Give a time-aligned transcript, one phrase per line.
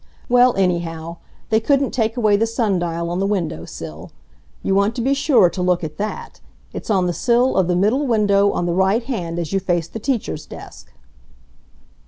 [0.27, 1.17] Well, anyhow,
[1.51, 4.09] they couldn't take away the sun dial on the window sill.
[4.63, 6.41] You want to be sure to look at that.
[6.73, 9.87] It's on the sill of the middle window on the right hand as you face
[9.87, 10.91] the teacher's desk."